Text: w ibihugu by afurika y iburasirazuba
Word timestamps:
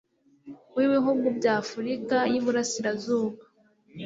w 0.75 0.77
ibihugu 0.85 1.25
by 1.37 1.45
afurika 1.57 2.15
y 2.31 2.35
iburasirazuba 2.39 3.39